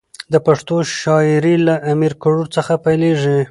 د 0.33 0.35
پښتو 0.45 0.75
شاعري 1.01 1.55
له 1.67 1.75
امیر 1.91 2.13
ګروړ 2.23 2.45
څخه 2.55 2.73
پیلېږي. 2.85 3.39